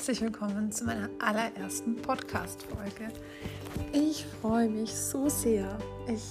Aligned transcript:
herzlich 0.00 0.22
willkommen 0.22 0.72
zu 0.72 0.84
meiner 0.86 1.10
allerersten 1.18 1.94
Podcast-Folge. 1.94 3.12
Ich 3.92 4.24
freue 4.40 4.70
mich 4.70 4.94
so 4.94 5.28
sehr. 5.28 5.76
Ich 6.08 6.24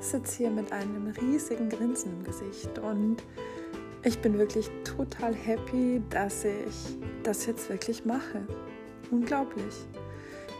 sitze 0.00 0.36
hier 0.36 0.50
mit 0.50 0.70
einem 0.70 1.06
riesigen 1.06 1.70
Grinsen 1.70 2.12
im 2.12 2.24
Gesicht 2.24 2.78
und 2.78 3.16
ich 4.04 4.18
bin 4.18 4.36
wirklich 4.36 4.68
total 4.84 5.32
happy, 5.32 6.02
dass 6.10 6.44
ich 6.44 6.98
das 7.22 7.46
jetzt 7.46 7.70
wirklich 7.70 8.04
mache. 8.04 8.46
Unglaublich. 9.10 9.74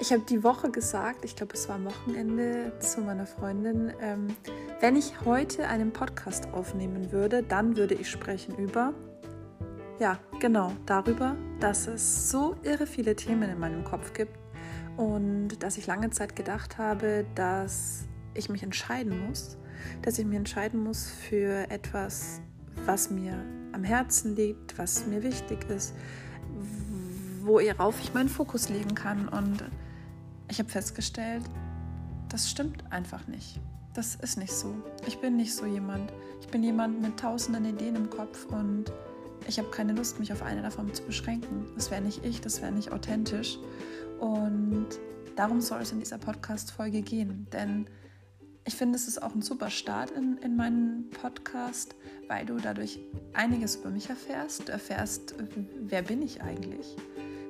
Ich 0.01 0.11
habe 0.11 0.23
die 0.27 0.43
Woche 0.43 0.71
gesagt, 0.71 1.27
ich 1.27 1.37
glaube, 1.37 1.53
es 1.53 1.69
war 1.69 1.75
am 1.75 1.85
Wochenende 1.85 2.73
zu 2.79 3.03
meiner 3.03 3.27
Freundin, 3.27 3.93
ähm, 4.01 4.29
wenn 4.81 4.97
ich 4.97 5.27
heute 5.27 5.69
einen 5.69 5.93
Podcast 5.93 6.49
aufnehmen 6.55 7.13
würde, 7.13 7.43
dann 7.43 7.77
würde 7.77 7.97
ich 7.97 8.09
sprechen 8.09 8.57
über 8.57 8.95
ja, 10.01 10.19
genau, 10.41 10.73
darüber, 10.87 11.37
dass 11.61 11.87
es 11.87 12.31
so 12.31 12.57
irre 12.63 12.87
viele 12.87 13.15
Themen 13.15 13.51
in 13.51 13.59
meinem 13.59 13.85
Kopf 13.85 14.15
gibt 14.15 14.37
und 14.97 15.63
dass 15.63 15.77
ich 15.77 15.87
lange 15.87 16.11
Zeit 16.11 16.35
gedacht 16.35 16.79
habe, 16.79 17.27
dass 17.35 18.09
ich 18.33 18.49
mich 18.49 18.63
entscheiden 18.63 19.27
muss, 19.27 19.59
dass 20.01 20.19
ich 20.19 20.25
mich 20.25 20.39
entscheiden 20.39 20.83
muss 20.83 21.11
für 21.11 21.71
etwas, 21.71 22.41
was 22.87 23.11
mir 23.11 23.45
am 23.73 23.85
Herzen 23.85 24.35
liegt, 24.35 24.79
was 24.79 25.07
mir 25.07 25.23
wichtig 25.23 25.69
ist, 25.69 25.95
worauf 27.43 28.01
ich 28.01 28.15
meinen 28.15 28.31
Fokus 28.31 28.71
legen 28.71 28.95
kann. 28.95 29.29
Und 29.29 29.65
ich 30.49 30.59
habe 30.59 30.71
festgestellt, 30.71 31.45
das 32.31 32.51
stimmt 32.51 32.91
einfach 32.91 33.27
nicht. 33.27 33.61
Das 33.93 34.15
ist 34.15 34.39
nicht 34.39 34.53
so. 34.53 34.75
Ich 35.07 35.19
bin 35.19 35.37
nicht 35.37 35.55
so 35.55 35.67
jemand. 35.67 36.11
Ich 36.41 36.49
bin 36.49 36.63
jemand 36.63 37.03
mit 37.03 37.19
tausenden 37.19 37.67
Ideen 37.67 37.97
im 37.97 38.09
Kopf 38.09 38.47
und 38.47 38.91
ich 39.47 39.59
habe 39.59 39.71
keine 39.71 39.93
Lust, 39.93 40.19
mich 40.19 40.33
auf 40.33 40.43
eine 40.43 40.63
davon 40.63 40.93
zu 40.93 41.03
beschränken. 41.03 41.67
Das 41.75 41.91
wäre 41.91 42.03
nicht 42.03 42.25
ich, 42.25 42.41
das 42.41 42.61
wäre 42.63 42.73
nicht 42.73 42.93
authentisch. 42.93 43.59
Und 44.19 44.89
darum 45.37 45.61
soll 45.61 45.81
es 45.81 45.93
in 45.93 46.01
dieser 46.01 46.19
Podcast-Folge 46.19 47.03
gehen. 47.03 47.47
Denn 47.53 47.87
ich 48.67 48.75
finde, 48.75 48.97
es 48.97 49.09
ist 49.09 49.23
auch 49.23 49.35
ein 49.35 49.43
super 49.43 49.71
Start 49.71 50.11
in, 50.11 50.37
in 50.39 50.57
meinen 50.57 51.11
Podcast, 51.11 51.97
weil 52.29 52.45
du 52.47 52.57
dadurch 52.59 53.01
einiges 53.33 53.77
über 53.77 53.91
mich 53.91 54.11
erfährst. 54.11 54.69
Du 54.69 54.73
erfährst, 54.73 55.35
wer 55.81 56.03
bin 56.03 56.23
ich 56.23 56.43
eigentlich? 56.43 56.97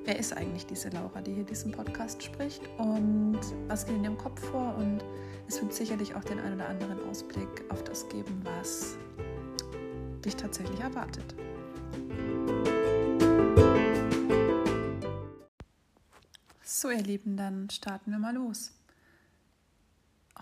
Wer 0.03 0.17
ist 0.17 0.35
eigentlich 0.35 0.65
diese 0.65 0.89
Laura, 0.89 1.21
die 1.21 1.33
hier 1.33 1.43
diesen 1.43 1.71
Podcast 1.71 2.23
spricht? 2.23 2.61
Und 2.79 3.39
was 3.67 3.85
geht 3.85 3.95
in 3.97 4.03
ihrem 4.03 4.17
Kopf 4.17 4.41
vor? 4.49 4.75
Und 4.77 5.03
es 5.47 5.61
wird 5.61 5.73
sicherlich 5.73 6.15
auch 6.15 6.23
den 6.23 6.39
einen 6.39 6.55
oder 6.55 6.69
anderen 6.69 6.99
Ausblick 7.07 7.65
auf 7.69 7.83
das 7.83 8.07
geben, 8.09 8.41
was 8.43 8.97
dich 10.25 10.35
tatsächlich 10.35 10.79
erwartet. 10.79 11.35
So, 16.81 16.89
ihr 16.89 17.03
Lieben, 17.03 17.37
dann 17.37 17.69
starten 17.69 18.09
wir 18.09 18.17
mal 18.17 18.33
los. 18.33 18.71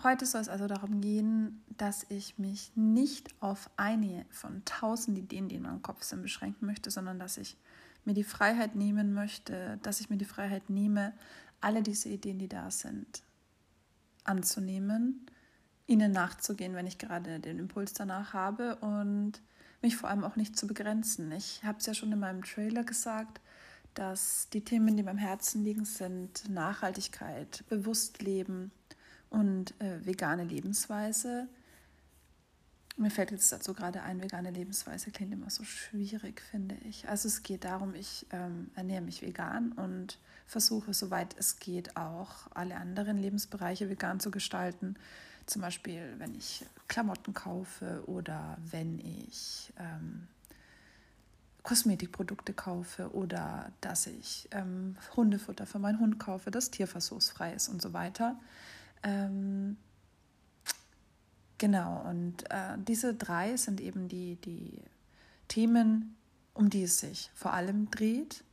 Heute 0.02 0.24
soll 0.24 0.40
es 0.40 0.48
also 0.48 0.68
darum 0.68 1.02
gehen, 1.02 1.62
dass 1.76 2.06
ich 2.08 2.38
mich 2.38 2.72
nicht 2.74 3.28
auf 3.42 3.68
eine 3.76 4.24
von 4.30 4.64
tausend 4.64 5.18
Ideen, 5.18 5.50
die 5.50 5.56
in 5.56 5.64
meinem 5.64 5.82
Kopf 5.82 6.02
sind, 6.02 6.22
beschränken 6.22 6.64
möchte, 6.64 6.90
sondern 6.90 7.18
dass 7.18 7.36
ich 7.36 7.58
mir 8.06 8.14
die 8.14 8.24
Freiheit 8.24 8.74
nehmen 8.74 9.12
möchte, 9.12 9.78
dass 9.82 10.00
ich 10.00 10.08
mir 10.08 10.16
die 10.16 10.24
Freiheit 10.24 10.70
nehme, 10.70 11.12
alle 11.60 11.82
diese 11.82 12.08
Ideen, 12.08 12.38
die 12.38 12.48
da 12.48 12.70
sind, 12.70 13.22
anzunehmen, 14.24 15.26
ihnen 15.86 16.10
nachzugehen, 16.10 16.72
wenn 16.72 16.86
ich 16.86 16.96
gerade 16.96 17.38
den 17.38 17.58
Impuls 17.58 17.92
danach 17.92 18.32
habe 18.32 18.76
und 18.76 19.42
mich 19.82 19.94
vor 19.94 20.08
allem 20.08 20.24
auch 20.24 20.36
nicht 20.36 20.56
zu 20.56 20.66
begrenzen. 20.66 21.32
Ich 21.32 21.62
habe 21.64 21.80
es 21.80 21.84
ja 21.84 21.92
schon 21.92 22.12
in 22.12 22.18
meinem 22.18 22.42
Trailer 22.44 22.84
gesagt, 22.84 23.42
dass 23.94 24.48
die 24.52 24.62
Themen, 24.62 24.96
die 24.96 25.02
meinem 25.02 25.18
Herzen 25.18 25.64
liegen, 25.64 25.84
sind 25.84 26.48
Nachhaltigkeit, 26.48 27.64
Bewusstleben 27.68 28.70
und 29.30 29.80
äh, 29.80 30.04
vegane 30.04 30.44
Lebensweise. 30.44 31.48
Mir 32.96 33.10
fällt 33.10 33.30
jetzt 33.30 33.50
dazu 33.50 33.72
gerade 33.72 34.02
ein, 34.02 34.22
vegane 34.22 34.50
Lebensweise 34.50 35.10
klingt 35.10 35.32
immer 35.32 35.48
so 35.48 35.64
schwierig, 35.64 36.42
finde 36.42 36.76
ich. 36.88 37.08
Also 37.08 37.28
es 37.28 37.42
geht 37.42 37.64
darum, 37.64 37.94
ich 37.94 38.26
ähm, 38.30 38.70
ernähre 38.74 39.00
mich 39.00 39.22
vegan 39.22 39.72
und 39.72 40.18
versuche, 40.46 40.92
soweit 40.92 41.34
es 41.38 41.58
geht, 41.58 41.96
auch 41.96 42.48
alle 42.52 42.76
anderen 42.76 43.16
Lebensbereiche 43.16 43.88
vegan 43.88 44.20
zu 44.20 44.30
gestalten. 44.30 44.96
Zum 45.46 45.62
Beispiel, 45.62 46.14
wenn 46.18 46.34
ich 46.34 46.66
Klamotten 46.88 47.32
kaufe 47.32 48.02
oder 48.06 48.58
wenn 48.70 48.98
ich 48.98 49.72
ähm, 49.78 50.28
Kosmetikprodukte 51.62 52.52
kaufe 52.52 53.12
oder 53.14 53.72
dass 53.80 54.06
ich 54.06 54.48
ähm, 54.52 54.96
Hundefutter 55.16 55.66
für 55.66 55.78
meinen 55.78 56.00
Hund 56.00 56.18
kaufe, 56.18 56.50
das 56.50 56.70
tierversuchsfrei 56.70 57.52
ist 57.52 57.68
und 57.68 57.82
so 57.82 57.92
weiter. 57.92 58.38
Ähm, 59.02 59.76
genau, 61.58 62.02
und 62.08 62.50
äh, 62.50 62.76
diese 62.78 63.14
drei 63.14 63.56
sind 63.56 63.80
eben 63.80 64.08
die, 64.08 64.36
die 64.36 64.82
Themen, 65.48 66.16
um 66.54 66.70
die 66.70 66.84
es 66.84 66.98
sich 66.98 67.30
vor 67.34 67.52
allem 67.52 67.90
dreht. 67.90 68.44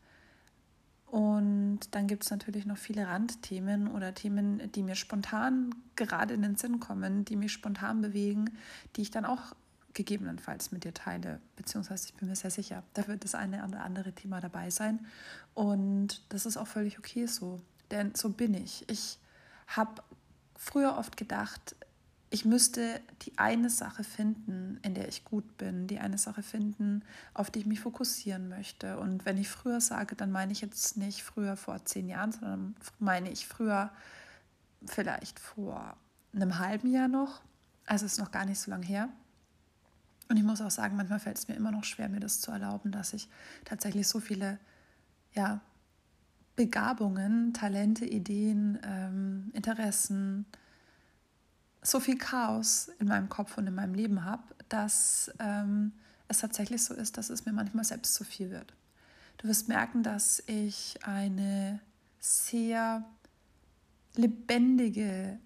Und 1.05 1.79
dann 1.91 2.07
gibt 2.07 2.25
es 2.25 2.31
natürlich 2.31 2.65
noch 2.65 2.77
viele 2.77 3.07
Randthemen 3.07 3.87
oder 3.87 4.13
Themen, 4.13 4.69
die 4.73 4.83
mir 4.83 4.95
spontan 4.95 5.73
gerade 5.95 6.33
in 6.33 6.41
den 6.41 6.57
Sinn 6.57 6.81
kommen, 6.81 7.23
die 7.23 7.37
mich 7.37 7.53
spontan 7.53 8.01
bewegen, 8.01 8.57
die 8.95 9.03
ich 9.03 9.11
dann 9.11 9.23
auch 9.23 9.55
gegebenenfalls 9.93 10.71
mit 10.71 10.83
dir 10.83 10.93
teile, 10.93 11.41
beziehungsweise 11.55 12.07
ich 12.07 12.13
bin 12.13 12.29
mir 12.29 12.35
sehr 12.35 12.51
sicher, 12.51 12.83
da 12.93 13.07
wird 13.07 13.23
das 13.23 13.35
eine 13.35 13.65
oder 13.65 13.83
andere 13.83 14.13
Thema 14.13 14.39
dabei 14.41 14.69
sein. 14.69 15.05
Und 15.53 16.21
das 16.29 16.45
ist 16.45 16.57
auch 16.57 16.67
völlig 16.67 16.99
okay 16.99 17.25
so, 17.25 17.59
denn 17.91 18.13
so 18.13 18.29
bin 18.29 18.53
ich. 18.53 18.87
Ich 18.89 19.17
habe 19.67 20.03
früher 20.55 20.97
oft 20.97 21.17
gedacht, 21.17 21.75
ich 22.29 22.43
müsste 22.43 22.99
die 23.21 23.37
eine 23.37 23.69
Sache 23.69 24.03
finden, 24.03 24.79
in 24.83 24.93
der 24.93 25.07
ich 25.07 25.23
gut 25.23 25.57
bin, 25.57 25.87
die 25.87 25.99
eine 25.99 26.17
Sache 26.17 26.43
finden, 26.43 27.03
auf 27.33 27.49
die 27.49 27.59
ich 27.59 27.65
mich 27.65 27.79
fokussieren 27.79 28.49
möchte. 28.49 28.99
Und 28.99 29.25
wenn 29.25 29.37
ich 29.37 29.47
früher 29.47 29.79
sage, 29.79 30.15
dann 30.15 30.31
meine 30.31 30.51
ich 30.51 30.59
jetzt 30.59 30.97
nicht 30.97 31.23
früher 31.23 31.55
vor 31.55 31.85
zehn 31.85 32.09
Jahren, 32.09 32.33
sondern 32.33 32.75
meine 32.99 33.31
ich 33.31 33.47
früher 33.47 33.91
vielleicht 34.85 35.39
vor 35.39 35.95
einem 36.33 36.59
halben 36.59 36.91
Jahr 36.91 37.07
noch. 37.07 37.41
Also 37.85 38.05
ist 38.05 38.19
noch 38.19 38.31
gar 38.31 38.45
nicht 38.45 38.59
so 38.59 38.71
lange 38.71 38.85
her. 38.85 39.09
Und 40.29 40.37
ich 40.37 40.43
muss 40.43 40.61
auch 40.61 40.71
sagen, 40.71 40.97
manchmal 40.97 41.19
fällt 41.19 41.37
es 41.37 41.47
mir 41.47 41.55
immer 41.55 41.71
noch 41.71 41.83
schwer, 41.83 42.09
mir 42.09 42.19
das 42.19 42.41
zu 42.41 42.51
erlauben, 42.51 42.91
dass 42.91 43.13
ich 43.13 43.29
tatsächlich 43.65 44.07
so 44.07 44.19
viele 44.19 44.59
ja, 45.33 45.61
Begabungen, 46.55 47.53
Talente, 47.53 48.05
Ideen, 48.05 48.79
ähm, 48.83 49.51
Interessen, 49.53 50.45
so 51.81 51.99
viel 51.99 52.17
Chaos 52.17 52.89
in 52.99 53.07
meinem 53.07 53.29
Kopf 53.29 53.57
und 53.57 53.67
in 53.67 53.75
meinem 53.75 53.93
Leben 53.93 54.25
habe, 54.25 54.43
dass 54.67 55.31
ähm, 55.39 55.93
es 56.27 56.39
tatsächlich 56.39 56.83
so 56.83 56.93
ist, 56.93 57.17
dass 57.17 57.29
es 57.29 57.45
mir 57.45 57.53
manchmal 57.53 57.85
selbst 57.85 58.13
zu 58.15 58.23
viel 58.23 58.49
wird. 58.49 58.73
Du 59.37 59.47
wirst 59.47 59.69
merken, 59.69 60.03
dass 60.03 60.43
ich 60.47 60.99
eine 61.03 61.79
sehr 62.19 63.05
lebendige 64.15 65.39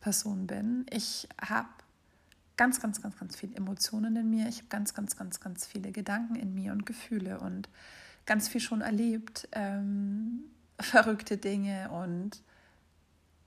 Person 0.00 0.46
bin. 0.46 0.84
Ich 0.90 1.28
habe 1.40 1.68
ganz, 2.60 2.78
ganz, 2.78 3.00
ganz, 3.00 3.16
ganz 3.16 3.36
viele 3.36 3.56
Emotionen 3.56 4.16
in 4.16 4.28
mir. 4.28 4.46
Ich 4.46 4.58
habe 4.58 4.68
ganz, 4.68 4.92
ganz, 4.92 5.16
ganz, 5.16 5.40
ganz 5.40 5.64
viele 5.64 5.92
Gedanken 5.92 6.34
in 6.34 6.54
mir 6.54 6.72
und 6.72 6.84
Gefühle 6.84 7.40
und 7.40 7.70
ganz 8.26 8.48
viel 8.48 8.60
schon 8.60 8.82
erlebt, 8.82 9.48
ähm, 9.52 10.44
verrückte 10.78 11.38
Dinge. 11.38 11.88
Und 11.88 12.42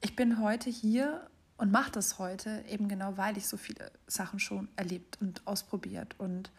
ich 0.02 0.16
bin 0.16 0.42
heute 0.42 0.72
hier 0.72 1.30
und 1.58 1.72
mache 1.72 1.92
das 1.92 2.18
heute 2.18 2.64
eben 2.68 2.88
genau, 2.88 3.16
weil 3.16 3.38
ich 3.38 3.48
so 3.48 3.56
viele 3.56 3.92
Sachen 4.08 4.40
schon 4.40 4.68
erlebt 4.78 5.20
und 5.22 5.46
ausprobiert 5.46 6.16
und 6.18 6.50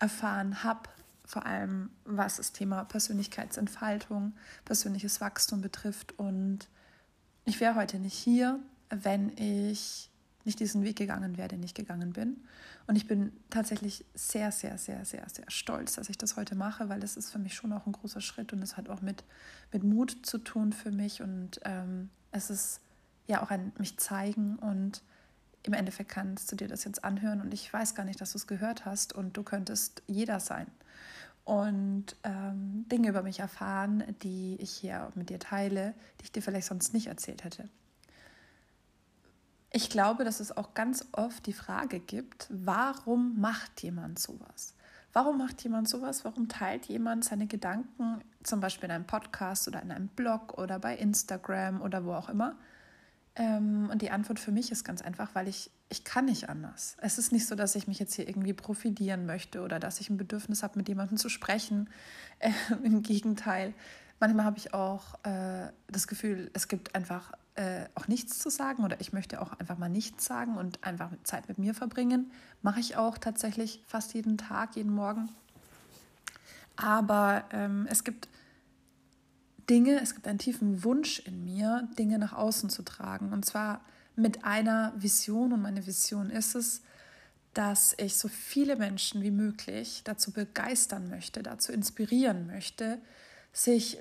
erfahren 0.00 0.64
habe, 0.64 0.88
vor 1.26 1.44
allem 1.44 1.90
was 2.06 2.38
das 2.38 2.52
Thema 2.52 2.84
Persönlichkeitsentfaltung, 2.84 4.32
persönliches 4.64 5.20
Wachstum 5.20 5.60
betrifft. 5.60 6.18
Und 6.18 6.68
ich 7.44 7.60
wäre 7.60 7.74
heute 7.74 7.98
nicht 7.98 8.16
hier, 8.16 8.58
wenn 8.88 9.36
ich 9.36 10.08
nicht 10.48 10.58
diesen 10.58 10.82
Weg 10.82 10.96
gegangen 10.96 11.36
wäre, 11.36 11.46
den 11.46 11.62
ich 11.62 11.74
gegangen 11.74 12.12
bin. 12.12 12.38
Und 12.88 12.96
ich 12.96 13.06
bin 13.06 13.32
tatsächlich 13.50 14.04
sehr, 14.14 14.50
sehr, 14.50 14.78
sehr, 14.78 15.04
sehr, 15.04 15.28
sehr 15.28 15.44
stolz, 15.48 15.94
dass 15.94 16.08
ich 16.08 16.18
das 16.18 16.36
heute 16.36 16.56
mache, 16.56 16.88
weil 16.88 16.98
das 16.98 17.16
ist 17.16 17.30
für 17.30 17.38
mich 17.38 17.54
schon 17.54 17.72
auch 17.72 17.86
ein 17.86 17.92
großer 17.92 18.20
Schritt 18.20 18.52
und 18.52 18.62
es 18.62 18.76
hat 18.76 18.88
auch 18.88 19.02
mit, 19.02 19.22
mit 19.72 19.84
Mut 19.84 20.26
zu 20.26 20.38
tun 20.38 20.72
für 20.72 20.90
mich. 20.90 21.22
Und 21.22 21.60
ähm, 21.64 22.10
es 22.32 22.50
ist 22.50 22.80
ja 23.28 23.42
auch 23.42 23.50
ein 23.50 23.72
mich 23.78 23.98
zeigen 23.98 24.56
und 24.56 25.02
im 25.62 25.74
Endeffekt 25.74 26.10
kannst 26.10 26.50
du 26.50 26.56
dir 26.56 26.66
das 26.66 26.84
jetzt 26.84 27.04
anhören 27.04 27.40
und 27.40 27.52
ich 27.52 27.70
weiß 27.72 27.94
gar 27.94 28.04
nicht, 28.04 28.20
dass 28.20 28.32
du 28.32 28.38
es 28.38 28.46
gehört 28.46 28.86
hast 28.86 29.12
und 29.12 29.36
du 29.36 29.42
könntest 29.42 30.02
jeder 30.06 30.40
sein 30.40 30.66
und 31.44 32.16
ähm, 32.24 32.86
Dinge 32.90 33.08
über 33.08 33.22
mich 33.22 33.40
erfahren, 33.40 34.04
die 34.22 34.56
ich 34.60 34.70
hier 34.70 35.10
mit 35.14 35.30
dir 35.30 35.38
teile, 35.38 35.94
die 36.20 36.24
ich 36.24 36.32
dir 36.32 36.42
vielleicht 36.42 36.66
sonst 36.66 36.92
nicht 36.92 37.06
erzählt 37.06 37.42
hätte. 37.42 37.68
Ich 39.70 39.90
glaube, 39.90 40.24
dass 40.24 40.40
es 40.40 40.56
auch 40.56 40.72
ganz 40.72 41.06
oft 41.12 41.44
die 41.46 41.52
Frage 41.52 42.00
gibt, 42.00 42.46
warum 42.50 43.38
macht 43.38 43.82
jemand 43.82 44.18
sowas? 44.18 44.74
Warum 45.12 45.38
macht 45.38 45.62
jemand 45.62 45.88
sowas? 45.88 46.24
Warum 46.24 46.48
teilt 46.48 46.86
jemand 46.86 47.24
seine 47.24 47.46
Gedanken 47.46 48.22
zum 48.42 48.60
Beispiel 48.60 48.86
in 48.86 48.94
einem 48.94 49.06
Podcast 49.06 49.68
oder 49.68 49.82
in 49.82 49.90
einem 49.90 50.08
Blog 50.08 50.56
oder 50.58 50.78
bei 50.78 50.96
Instagram 50.96 51.82
oder 51.82 52.04
wo 52.04 52.14
auch 52.14 52.28
immer? 52.28 52.56
Ähm, 53.36 53.88
und 53.90 54.02
die 54.02 54.10
Antwort 54.10 54.40
für 54.40 54.52
mich 54.52 54.72
ist 54.72 54.84
ganz 54.84 55.00
einfach, 55.00 55.34
weil 55.34 55.48
ich, 55.48 55.70
ich 55.88 56.04
kann 56.04 56.24
nicht 56.26 56.48
anders. 56.48 56.96
Es 57.00 57.18
ist 57.18 57.30
nicht 57.32 57.46
so, 57.46 57.54
dass 57.54 57.74
ich 57.74 57.86
mich 57.86 57.98
jetzt 57.98 58.14
hier 58.14 58.28
irgendwie 58.28 58.52
profilieren 58.52 59.26
möchte 59.26 59.62
oder 59.62 59.78
dass 59.78 60.00
ich 60.00 60.10
ein 60.10 60.16
Bedürfnis 60.16 60.62
habe, 60.62 60.78
mit 60.78 60.88
jemandem 60.88 61.18
zu 61.18 61.28
sprechen. 61.28 61.88
Im 62.82 63.02
Gegenteil, 63.02 63.74
manchmal 64.18 64.44
habe 64.44 64.58
ich 64.58 64.74
auch 64.74 65.14
äh, 65.24 65.68
das 65.86 66.08
Gefühl, 66.08 66.50
es 66.52 66.68
gibt 66.68 66.94
einfach 66.94 67.32
äh, 67.58 67.88
auch 67.96 68.06
nichts 68.06 68.38
zu 68.38 68.50
sagen 68.50 68.84
oder 68.84 69.00
ich 69.00 69.12
möchte 69.12 69.42
auch 69.42 69.52
einfach 69.58 69.78
mal 69.78 69.88
nichts 69.88 70.24
sagen 70.24 70.56
und 70.56 70.84
einfach 70.84 71.10
Zeit 71.24 71.48
mit 71.48 71.58
mir 71.58 71.74
verbringen. 71.74 72.30
Mache 72.62 72.78
ich 72.78 72.96
auch 72.96 73.18
tatsächlich 73.18 73.82
fast 73.84 74.14
jeden 74.14 74.38
Tag, 74.38 74.76
jeden 74.76 74.94
Morgen. 74.94 75.28
Aber 76.76 77.42
ähm, 77.50 77.88
es 77.90 78.04
gibt 78.04 78.28
Dinge, 79.68 80.00
es 80.00 80.14
gibt 80.14 80.28
einen 80.28 80.38
tiefen 80.38 80.84
Wunsch 80.84 81.18
in 81.18 81.44
mir, 81.44 81.88
Dinge 81.98 82.20
nach 82.20 82.32
außen 82.32 82.70
zu 82.70 82.84
tragen. 82.84 83.32
Und 83.32 83.44
zwar 83.44 83.80
mit 84.14 84.44
einer 84.44 84.92
Vision. 84.96 85.52
Und 85.52 85.62
meine 85.62 85.84
Vision 85.84 86.30
ist 86.30 86.54
es, 86.54 86.82
dass 87.54 87.92
ich 87.98 88.16
so 88.16 88.28
viele 88.28 88.76
Menschen 88.76 89.20
wie 89.22 89.32
möglich 89.32 90.02
dazu 90.04 90.30
begeistern 90.30 91.10
möchte, 91.10 91.42
dazu 91.42 91.72
inspirieren 91.72 92.46
möchte, 92.46 93.00
sich 93.52 94.00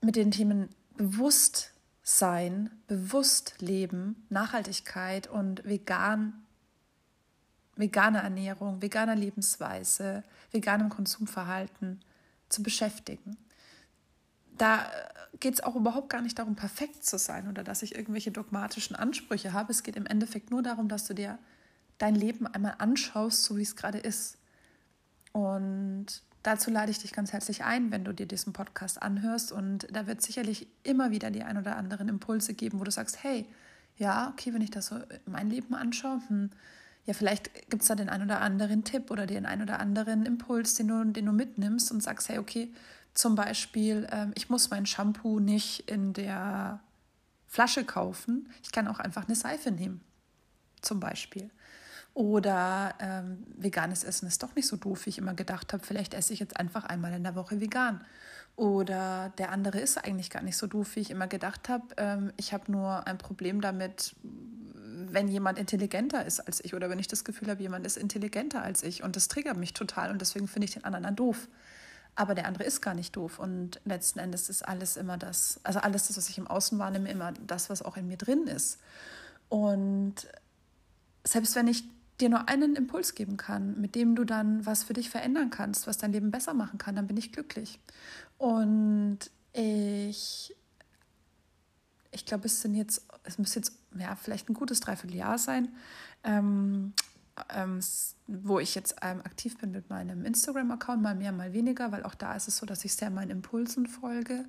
mit 0.00 0.14
den 0.14 0.30
Themen 0.30 0.68
bewusst 0.96 1.73
sein, 2.04 2.70
bewusst 2.86 3.54
leben, 3.60 4.26
Nachhaltigkeit 4.28 5.26
und 5.26 5.64
vegan, 5.64 6.44
vegane 7.76 8.18
Ernährung, 8.18 8.82
veganer 8.82 9.16
Lebensweise, 9.16 10.22
veganem 10.52 10.90
Konsumverhalten 10.90 12.00
zu 12.50 12.62
beschäftigen. 12.62 13.38
Da 14.58 14.86
geht 15.40 15.54
es 15.54 15.62
auch 15.62 15.74
überhaupt 15.74 16.10
gar 16.10 16.20
nicht 16.20 16.38
darum, 16.38 16.54
perfekt 16.54 17.04
zu 17.04 17.18
sein 17.18 17.48
oder 17.48 17.64
dass 17.64 17.82
ich 17.82 17.94
irgendwelche 17.94 18.30
dogmatischen 18.30 18.94
Ansprüche 18.94 19.54
habe. 19.54 19.72
Es 19.72 19.82
geht 19.82 19.96
im 19.96 20.06
Endeffekt 20.06 20.50
nur 20.50 20.62
darum, 20.62 20.88
dass 20.88 21.06
du 21.06 21.14
dir 21.14 21.38
dein 21.96 22.14
Leben 22.14 22.46
einmal 22.46 22.74
anschaust, 22.78 23.42
so 23.44 23.56
wie 23.56 23.62
es 23.62 23.76
gerade 23.76 23.98
ist. 23.98 24.36
Und 25.32 26.22
Dazu 26.44 26.70
lade 26.70 26.90
ich 26.90 26.98
dich 26.98 27.14
ganz 27.14 27.32
herzlich 27.32 27.64
ein, 27.64 27.90
wenn 27.90 28.04
du 28.04 28.12
dir 28.12 28.26
diesen 28.26 28.52
Podcast 28.52 29.02
anhörst. 29.02 29.50
Und 29.50 29.88
da 29.90 30.06
wird 30.06 30.20
sicherlich 30.20 30.68
immer 30.82 31.10
wieder 31.10 31.30
die 31.30 31.42
ein 31.42 31.56
oder 31.56 31.76
anderen 31.76 32.06
Impulse 32.06 32.52
geben, 32.52 32.78
wo 32.78 32.84
du 32.84 32.90
sagst, 32.90 33.24
hey, 33.24 33.46
ja, 33.96 34.28
okay, 34.28 34.52
wenn 34.52 34.60
ich 34.60 34.70
das 34.70 34.88
so 34.88 34.96
mein 35.24 35.48
Leben 35.48 35.74
anschaue, 35.74 36.20
hm, 36.28 36.50
ja, 37.06 37.14
vielleicht 37.14 37.70
gibt 37.70 37.80
es 37.80 37.88
da 37.88 37.94
den 37.94 38.10
ein 38.10 38.22
oder 38.22 38.42
anderen 38.42 38.84
Tipp 38.84 39.10
oder 39.10 39.26
den 39.26 39.46
ein 39.46 39.62
oder 39.62 39.80
anderen 39.80 40.26
Impuls, 40.26 40.74
den 40.74 40.88
du, 40.88 41.04
den 41.04 41.24
du 41.24 41.32
mitnimmst 41.32 41.90
und 41.90 42.02
sagst, 42.02 42.28
hey, 42.28 42.36
okay, 42.36 42.70
zum 43.14 43.36
Beispiel, 43.36 44.06
ähm, 44.12 44.32
ich 44.34 44.50
muss 44.50 44.68
mein 44.68 44.84
Shampoo 44.84 45.40
nicht 45.40 45.90
in 45.90 46.12
der 46.12 46.80
Flasche 47.46 47.84
kaufen. 47.84 48.50
Ich 48.62 48.70
kann 48.70 48.86
auch 48.86 48.98
einfach 48.98 49.26
eine 49.26 49.34
Seife 49.34 49.70
nehmen, 49.70 50.02
zum 50.82 51.00
Beispiel. 51.00 51.48
Oder 52.14 52.94
ähm, 53.00 53.44
veganes 53.56 54.04
Essen 54.04 54.28
ist 54.28 54.42
doch 54.42 54.54
nicht 54.54 54.68
so 54.68 54.76
doof, 54.76 55.04
wie 55.04 55.10
ich 55.10 55.18
immer 55.18 55.34
gedacht 55.34 55.72
habe. 55.72 55.84
Vielleicht 55.84 56.14
esse 56.14 56.32
ich 56.32 56.38
jetzt 56.38 56.56
einfach 56.56 56.84
einmal 56.84 57.12
in 57.12 57.24
der 57.24 57.34
Woche 57.34 57.60
vegan. 57.60 58.04
Oder 58.54 59.32
der 59.38 59.50
andere 59.50 59.80
ist 59.80 59.98
eigentlich 59.98 60.30
gar 60.30 60.42
nicht 60.42 60.56
so 60.56 60.68
doof, 60.68 60.94
wie 60.94 61.00
ich 61.00 61.10
immer 61.10 61.26
gedacht 61.26 61.68
habe. 61.68 61.86
Ähm, 61.96 62.32
ich 62.36 62.52
habe 62.52 62.70
nur 62.70 63.08
ein 63.08 63.18
Problem 63.18 63.60
damit, 63.60 64.14
wenn 64.22 65.26
jemand 65.26 65.58
intelligenter 65.58 66.24
ist 66.24 66.38
als 66.38 66.64
ich 66.64 66.72
oder 66.72 66.88
wenn 66.88 67.00
ich 67.00 67.08
das 67.08 67.24
Gefühl 67.24 67.50
habe, 67.50 67.60
jemand 67.60 67.84
ist 67.84 67.96
intelligenter 67.96 68.62
als 68.62 68.84
ich. 68.84 69.02
Und 69.02 69.16
das 69.16 69.26
triggert 69.26 69.56
mich 69.56 69.72
total 69.72 70.12
und 70.12 70.20
deswegen 70.20 70.46
finde 70.46 70.66
ich 70.66 70.74
den 70.74 70.84
anderen 70.84 71.02
dann 71.02 71.16
doof. 71.16 71.48
Aber 72.14 72.36
der 72.36 72.46
andere 72.46 72.62
ist 72.62 72.80
gar 72.80 72.94
nicht 72.94 73.16
doof. 73.16 73.40
Und 73.40 73.80
letzten 73.84 74.20
Endes 74.20 74.48
ist 74.48 74.62
alles 74.62 74.96
immer 74.96 75.18
das, 75.18 75.58
also 75.64 75.80
alles 75.80 76.06
das, 76.06 76.16
was 76.16 76.28
ich 76.28 76.38
im 76.38 76.46
Außen 76.46 76.78
wahrnehme, 76.78 77.10
immer 77.10 77.32
das, 77.44 77.70
was 77.70 77.82
auch 77.82 77.96
in 77.96 78.06
mir 78.06 78.18
drin 78.18 78.46
ist. 78.46 78.78
Und 79.48 80.28
selbst 81.24 81.56
wenn 81.56 81.66
ich 81.66 81.82
dir 82.20 82.28
nur 82.28 82.48
einen 82.48 82.76
Impuls 82.76 83.14
geben 83.14 83.36
kann, 83.36 83.80
mit 83.80 83.94
dem 83.94 84.14
du 84.14 84.24
dann 84.24 84.64
was 84.66 84.84
für 84.84 84.92
dich 84.92 85.10
verändern 85.10 85.50
kannst, 85.50 85.86
was 85.86 85.98
dein 85.98 86.12
Leben 86.12 86.30
besser 86.30 86.54
machen 86.54 86.78
kann, 86.78 86.94
dann 86.94 87.06
bin 87.06 87.16
ich 87.16 87.32
glücklich. 87.32 87.80
Und 88.38 89.18
ich, 89.52 90.54
ich 92.12 92.26
glaube, 92.26 92.46
es 92.46 92.62
sind 92.62 92.74
jetzt, 92.74 93.06
es 93.24 93.38
müsste 93.38 93.60
jetzt 93.60 93.72
ja, 93.98 94.14
vielleicht 94.16 94.48
ein 94.48 94.54
gutes 94.54 94.80
Dreivierteljahr 94.80 95.38
sein, 95.38 95.68
ähm, 96.22 96.92
ähm, 97.52 97.80
wo 98.28 98.60
ich 98.60 98.76
jetzt 98.76 98.96
ähm, 99.02 99.20
aktiv 99.20 99.58
bin 99.58 99.72
mit 99.72 99.90
meinem 99.90 100.24
Instagram-Account, 100.24 101.02
mal 101.02 101.16
mehr, 101.16 101.32
mal 101.32 101.52
weniger, 101.52 101.90
weil 101.90 102.04
auch 102.04 102.14
da 102.14 102.34
ist 102.34 102.46
es 102.46 102.58
so, 102.58 102.66
dass 102.66 102.84
ich 102.84 102.94
sehr 102.94 103.10
meinen 103.10 103.30
Impulsen 103.30 103.86
folge 103.86 104.44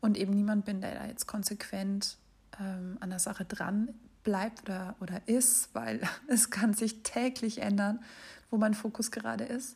und 0.00 0.18
eben 0.18 0.32
niemand 0.34 0.66
bin, 0.66 0.82
der 0.82 0.94
da 0.94 1.06
jetzt 1.06 1.26
konsequent 1.26 2.18
ähm, 2.60 2.98
an 3.00 3.08
der 3.08 3.18
Sache 3.18 3.46
dran 3.46 3.94
bleibt 4.28 4.62
oder, 4.64 4.94
oder 5.00 5.22
ist, 5.24 5.70
weil 5.72 6.02
es 6.28 6.50
kann 6.50 6.74
sich 6.74 7.02
täglich 7.02 7.62
ändern, 7.62 8.00
wo 8.50 8.58
mein 8.58 8.74
Fokus 8.74 9.10
gerade 9.10 9.44
ist. 9.44 9.74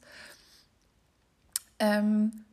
Ähm, 1.79 2.45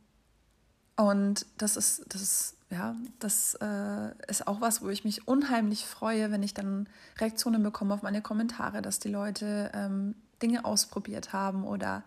und 0.96 1.44
das 1.58 1.76
ist, 1.76 2.04
das 2.08 2.22
ist, 2.22 2.54
ja, 2.70 2.96
das 3.18 3.54
äh, 3.60 4.10
ist 4.28 4.46
auch 4.46 4.62
was, 4.62 4.80
wo 4.80 4.88
ich 4.88 5.04
mich 5.04 5.28
unheimlich 5.28 5.84
freue, 5.84 6.30
wenn 6.30 6.42
ich 6.42 6.54
dann 6.54 6.88
Reaktionen 7.18 7.62
bekomme 7.62 7.92
auf 7.92 8.02
meine 8.02 8.22
Kommentare, 8.22 8.80
dass 8.80 8.98
die 8.98 9.10
Leute 9.10 9.70
ähm, 9.74 10.14
Dinge 10.40 10.64
ausprobiert 10.64 11.34
haben 11.34 11.64
oder 11.64 12.02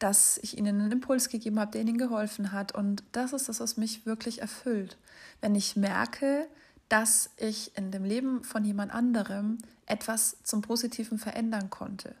dass 0.00 0.38
ich 0.38 0.58
ihnen 0.58 0.80
einen 0.80 0.92
Impuls 0.92 1.28
gegeben 1.28 1.60
habe, 1.60 1.70
der 1.70 1.82
ihnen 1.82 1.98
geholfen 1.98 2.50
hat. 2.50 2.72
Und 2.72 3.04
das 3.12 3.32
ist 3.32 3.48
das, 3.48 3.60
was 3.60 3.76
mich 3.76 4.06
wirklich 4.06 4.42
erfüllt. 4.42 4.96
Wenn 5.40 5.54
ich 5.54 5.76
merke, 5.76 6.48
dass 6.88 7.30
ich 7.36 7.76
in 7.76 7.90
dem 7.90 8.04
Leben 8.04 8.44
von 8.44 8.64
jemand 8.64 8.92
anderem 8.92 9.58
etwas 9.86 10.36
zum 10.42 10.62
Positiven 10.62 11.18
verändern 11.18 11.70
konnte. 11.70 12.14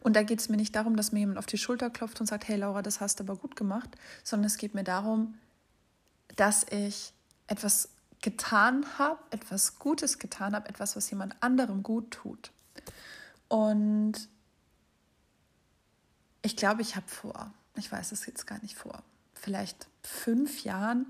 Und 0.00 0.16
da 0.16 0.22
geht 0.22 0.40
es 0.40 0.48
mir 0.48 0.56
nicht 0.56 0.74
darum, 0.74 0.96
dass 0.96 1.12
mir 1.12 1.20
jemand 1.20 1.38
auf 1.38 1.46
die 1.46 1.58
Schulter 1.58 1.90
klopft 1.90 2.20
und 2.20 2.26
sagt, 2.26 2.48
hey 2.48 2.56
Laura, 2.56 2.82
das 2.82 3.00
hast 3.00 3.20
du 3.20 3.24
aber 3.24 3.36
gut 3.36 3.56
gemacht, 3.56 3.90
sondern 4.24 4.46
es 4.46 4.56
geht 4.56 4.74
mir 4.74 4.84
darum, 4.84 5.38
dass 6.36 6.66
ich 6.70 7.12
etwas 7.46 7.88
getan 8.20 8.86
habe, 8.98 9.18
etwas 9.30 9.78
Gutes 9.78 10.18
getan 10.18 10.54
habe, 10.54 10.68
etwas, 10.68 10.96
was 10.96 11.10
jemand 11.10 11.36
anderem 11.40 11.82
gut 11.82 12.10
tut. 12.10 12.52
Und 13.48 14.28
ich 16.42 16.56
glaube, 16.56 16.82
ich 16.82 16.96
habe 16.96 17.08
vor, 17.08 17.52
ich 17.76 17.90
weiß 17.90 18.12
es 18.12 18.26
jetzt 18.26 18.46
gar 18.46 18.60
nicht 18.62 18.76
vor, 18.76 19.02
vielleicht 19.34 19.88
fünf 20.02 20.64
Jahren 20.64 21.06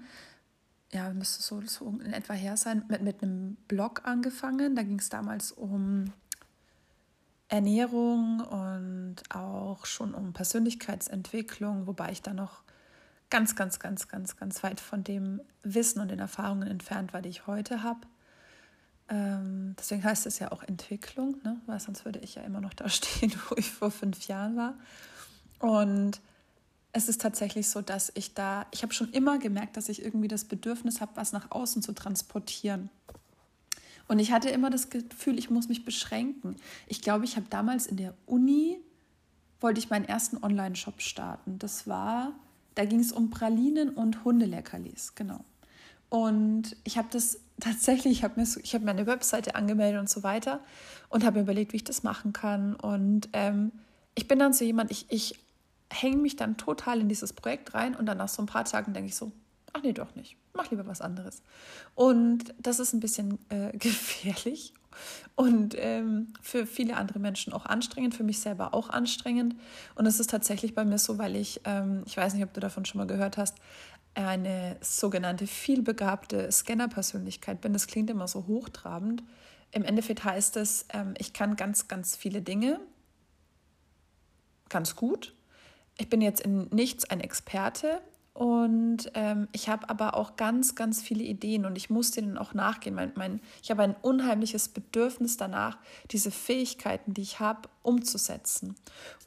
ja, 0.94 1.12
müsste 1.12 1.42
so, 1.42 1.60
so 1.62 1.88
in 2.04 2.12
etwa 2.12 2.34
her 2.34 2.56
sein, 2.56 2.84
mit, 2.88 3.02
mit 3.02 3.22
einem 3.22 3.56
Blog 3.68 4.02
angefangen. 4.04 4.76
Da 4.76 4.82
ging 4.82 4.98
es 4.98 5.08
damals 5.08 5.52
um 5.52 6.12
Ernährung 7.48 8.40
und 8.40 9.16
auch 9.34 9.84
schon 9.86 10.14
um 10.14 10.32
Persönlichkeitsentwicklung, 10.32 11.86
wobei 11.86 12.12
ich 12.12 12.22
da 12.22 12.32
noch 12.32 12.62
ganz, 13.30 13.56
ganz, 13.56 13.78
ganz, 13.78 14.08
ganz, 14.08 14.36
ganz 14.36 14.62
weit 14.62 14.80
von 14.80 15.04
dem 15.04 15.40
Wissen 15.62 16.00
und 16.00 16.10
den 16.10 16.18
Erfahrungen 16.18 16.68
entfernt 16.68 17.12
war, 17.12 17.22
die 17.22 17.30
ich 17.30 17.46
heute 17.46 17.82
habe. 17.82 18.00
Ähm, 19.08 19.74
deswegen 19.78 20.04
heißt 20.04 20.26
es 20.26 20.38
ja 20.38 20.52
auch 20.52 20.62
Entwicklung, 20.62 21.36
ne? 21.42 21.60
weil 21.66 21.80
sonst 21.80 22.04
würde 22.04 22.20
ich 22.20 22.34
ja 22.34 22.42
immer 22.42 22.60
noch 22.60 22.74
da 22.74 22.88
stehen, 22.90 23.32
wo 23.48 23.56
ich 23.56 23.70
vor 23.70 23.90
fünf 23.90 24.26
Jahren 24.28 24.56
war. 24.56 24.74
Und 25.58 26.20
es 26.92 27.08
ist 27.08 27.20
tatsächlich 27.20 27.68
so, 27.68 27.80
dass 27.80 28.12
ich 28.14 28.34
da, 28.34 28.66
ich 28.70 28.82
habe 28.82 28.92
schon 28.92 29.10
immer 29.12 29.38
gemerkt, 29.38 29.76
dass 29.76 29.88
ich 29.88 30.04
irgendwie 30.04 30.28
das 30.28 30.44
Bedürfnis 30.44 31.00
habe, 31.00 31.12
was 31.14 31.32
nach 31.32 31.50
außen 31.50 31.82
zu 31.82 31.92
transportieren. 31.92 32.90
Und 34.08 34.18
ich 34.18 34.30
hatte 34.30 34.50
immer 34.50 34.68
das 34.68 34.90
Gefühl, 34.90 35.38
ich 35.38 35.48
muss 35.48 35.68
mich 35.68 35.84
beschränken. 35.84 36.56
Ich 36.86 37.00
glaube, 37.00 37.24
ich 37.24 37.36
habe 37.36 37.46
damals 37.48 37.86
in 37.86 37.96
der 37.96 38.14
Uni, 38.26 38.78
wollte 39.60 39.78
ich 39.78 39.88
meinen 39.88 40.04
ersten 40.04 40.42
Online-Shop 40.42 41.00
starten. 41.00 41.58
Das 41.58 41.86
war, 41.86 42.32
da 42.74 42.84
ging 42.84 43.00
es 43.00 43.12
um 43.12 43.30
Pralinen 43.30 43.90
und 43.90 44.24
Hundeleckerlis, 44.24 45.14
genau. 45.14 45.44
Und 46.10 46.76
ich 46.84 46.98
habe 46.98 47.08
das 47.10 47.40
tatsächlich, 47.60 48.18
ich 48.18 48.24
habe 48.24 48.38
mir, 48.38 48.46
habe 48.46 48.84
meine 48.84 49.06
Webseite 49.06 49.54
angemeldet 49.54 50.00
und 50.00 50.10
so 50.10 50.22
weiter 50.22 50.60
und 51.08 51.24
habe 51.24 51.38
mir 51.38 51.44
überlegt, 51.44 51.72
wie 51.72 51.76
ich 51.76 51.84
das 51.84 52.02
machen 52.02 52.34
kann. 52.34 52.74
Und 52.74 53.30
ähm, 53.32 53.72
ich 54.14 54.28
bin 54.28 54.38
dann 54.38 54.52
so 54.52 54.64
jemand, 54.64 54.90
ich, 54.90 55.06
ich 55.08 55.38
hänge 55.92 56.16
mich 56.16 56.36
dann 56.36 56.56
total 56.56 57.00
in 57.00 57.08
dieses 57.08 57.32
Projekt 57.32 57.74
rein 57.74 57.94
und 57.94 58.06
dann 58.06 58.18
nach 58.18 58.28
so 58.28 58.42
ein 58.42 58.46
paar 58.46 58.64
Tagen 58.64 58.92
denke 58.92 59.08
ich 59.08 59.16
so, 59.16 59.32
ach 59.72 59.82
nee, 59.82 59.92
doch 59.92 60.14
nicht, 60.14 60.36
mach 60.54 60.70
lieber 60.70 60.86
was 60.86 61.00
anderes. 61.00 61.42
Und 61.94 62.54
das 62.58 62.78
ist 62.78 62.92
ein 62.92 63.00
bisschen 63.00 63.38
äh, 63.48 63.72
gefährlich 63.78 64.74
und 65.34 65.74
ähm, 65.78 66.34
für 66.40 66.66
viele 66.66 66.96
andere 66.96 67.18
Menschen 67.18 67.52
auch 67.52 67.64
anstrengend, 67.64 68.14
für 68.14 68.24
mich 68.24 68.40
selber 68.40 68.74
auch 68.74 68.90
anstrengend. 68.90 69.56
Und 69.94 70.06
es 70.06 70.20
ist 70.20 70.30
tatsächlich 70.30 70.74
bei 70.74 70.84
mir 70.84 70.98
so, 70.98 71.18
weil 71.18 71.36
ich, 71.36 71.62
ähm, 71.64 72.02
ich 72.06 72.16
weiß 72.16 72.34
nicht, 72.34 72.44
ob 72.44 72.52
du 72.52 72.60
davon 72.60 72.84
schon 72.84 72.98
mal 72.98 73.06
gehört 73.06 73.38
hast, 73.38 73.56
eine 74.14 74.76
sogenannte 74.82 75.46
vielbegabte 75.46 76.50
Scanner-Persönlichkeit 76.52 77.62
bin. 77.62 77.72
Das 77.72 77.86
klingt 77.86 78.10
immer 78.10 78.28
so 78.28 78.46
hochtrabend. 78.46 79.22
Im 79.70 79.84
Endeffekt 79.84 80.24
heißt 80.24 80.58
es, 80.58 80.84
ähm, 80.92 81.14
ich 81.16 81.32
kann 81.32 81.56
ganz, 81.56 81.88
ganz 81.88 82.14
viele 82.14 82.42
Dinge 82.42 82.78
ganz 84.68 84.96
gut 84.96 85.34
ich 85.98 86.08
bin 86.08 86.20
jetzt 86.20 86.40
in 86.40 86.68
nichts 86.70 87.08
ein 87.08 87.20
Experte 87.20 88.00
und 88.34 89.10
ähm, 89.14 89.48
ich 89.52 89.68
habe 89.68 89.88
aber 89.90 90.16
auch 90.16 90.36
ganz, 90.36 90.74
ganz 90.74 91.02
viele 91.02 91.22
Ideen 91.22 91.66
und 91.66 91.76
ich 91.76 91.90
muss 91.90 92.12
denen 92.12 92.38
auch 92.38 92.54
nachgehen. 92.54 92.94
Mein, 92.94 93.12
mein, 93.14 93.40
ich 93.62 93.70
habe 93.70 93.82
ein 93.82 93.94
unheimliches 94.00 94.68
Bedürfnis 94.68 95.36
danach, 95.36 95.76
diese 96.10 96.30
Fähigkeiten, 96.30 97.12
die 97.12 97.22
ich 97.22 97.40
habe, 97.40 97.68
umzusetzen. 97.82 98.74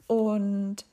Und 0.08 0.84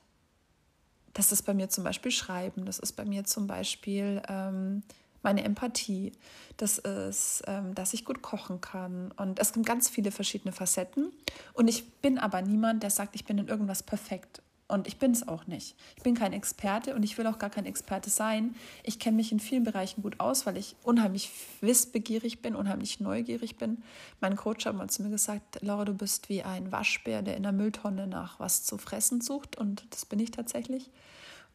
das 1.12 1.32
ist 1.32 1.42
bei 1.42 1.54
mir 1.54 1.68
zum 1.68 1.84
Beispiel 1.84 2.12
Schreiben, 2.12 2.66
das 2.66 2.78
ist 2.78 2.92
bei 2.92 3.04
mir 3.04 3.24
zum 3.24 3.46
Beispiel 3.46 4.22
ähm, 4.28 4.82
meine 5.22 5.42
Empathie, 5.42 6.12
das 6.56 6.78
ist, 6.78 7.42
ähm, 7.46 7.74
dass 7.74 7.94
ich 7.94 8.04
gut 8.04 8.22
kochen 8.22 8.60
kann. 8.60 9.10
Und 9.16 9.40
es 9.40 9.52
gibt 9.52 9.66
ganz 9.66 9.88
viele 9.88 10.12
verschiedene 10.12 10.52
Facetten. 10.52 11.10
Und 11.52 11.66
ich 11.66 11.90
bin 12.00 12.18
aber 12.18 12.42
niemand, 12.42 12.82
der 12.84 12.90
sagt, 12.90 13.16
ich 13.16 13.24
bin 13.24 13.38
in 13.38 13.48
irgendwas 13.48 13.82
perfekt. 13.82 14.42
Und 14.66 14.88
ich 14.88 14.98
bin 14.98 15.12
es 15.12 15.28
auch 15.28 15.46
nicht. 15.46 15.76
Ich 15.96 16.02
bin 16.02 16.14
kein 16.14 16.32
Experte 16.32 16.94
und 16.94 17.02
ich 17.02 17.18
will 17.18 17.26
auch 17.26 17.38
gar 17.38 17.50
kein 17.50 17.66
Experte 17.66 18.08
sein. 18.08 18.54
Ich 18.82 18.98
kenne 18.98 19.18
mich 19.18 19.30
in 19.30 19.38
vielen 19.38 19.62
Bereichen 19.62 20.02
gut 20.02 20.20
aus, 20.20 20.46
weil 20.46 20.56
ich 20.56 20.74
unheimlich 20.82 21.30
wissbegierig 21.60 22.40
bin, 22.40 22.56
unheimlich 22.56 22.98
neugierig 22.98 23.56
bin. 23.56 23.82
Mein 24.20 24.36
Coach 24.36 24.64
hat 24.64 24.74
mal 24.74 24.88
zu 24.88 25.02
mir 25.02 25.10
gesagt, 25.10 25.58
Laura, 25.60 25.84
du 25.84 25.92
bist 25.92 26.30
wie 26.30 26.42
ein 26.42 26.72
Waschbär, 26.72 27.20
der 27.20 27.36
in 27.36 27.42
der 27.42 27.52
Mülltonne 27.52 28.06
nach 28.06 28.40
was 28.40 28.64
zu 28.64 28.78
fressen 28.78 29.20
sucht. 29.20 29.56
Und 29.56 29.84
das 29.90 30.06
bin 30.06 30.18
ich 30.18 30.30
tatsächlich. 30.30 30.90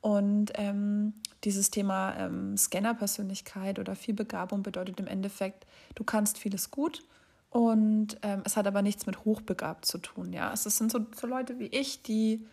Und 0.02 0.52
ähm, 0.56 1.14
dieses 1.44 1.72
Thema 1.72 2.16
ähm, 2.16 2.58
Scanner-Persönlichkeit 2.58 3.80
oder 3.80 3.96
Vielbegabung 3.96 4.62
bedeutet 4.62 5.00
im 5.00 5.08
Endeffekt, 5.08 5.66
du 5.96 6.04
kannst 6.04 6.38
vieles 6.38 6.70
gut 6.72 7.04
und 7.50 8.18
ähm, 8.22 8.44
es 8.46 8.56
hat 8.56 8.68
aber 8.68 8.82
nichts 8.82 9.08
mit 9.08 9.26
hochbegabt 9.26 9.86
zu 9.86 9.98
tun. 9.98 10.32
Ja, 10.32 10.54
es 10.54 10.64
sind 10.64 10.92
so, 10.92 11.06
so 11.20 11.28
Leute 11.28 11.60
wie 11.60 11.66
ich, 11.66 12.02
die 12.04 12.46